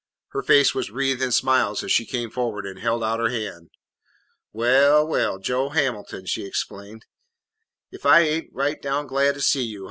Her 0.29 0.41
face 0.41 0.73
was 0.73 0.89
wreathed 0.89 1.21
in 1.21 1.31
smiles 1.31 1.83
as 1.83 1.91
she 1.91 2.07
came 2.07 2.31
forward 2.31 2.65
and 2.65 2.79
held 2.79 3.03
out 3.03 3.19
her 3.19 3.29
hand. 3.29 3.69
"Well, 4.51 5.05
well, 5.05 5.37
Joe 5.37 5.69
Hamilton," 5.69 6.25
she 6.25 6.43
exclaimed, 6.43 7.05
"if 7.91 8.03
I 8.03 8.21
ain't 8.21 8.51
right 8.51 8.81
down 8.81 9.05
glad 9.05 9.35
to 9.35 9.41
see 9.41 9.61
you! 9.61 9.79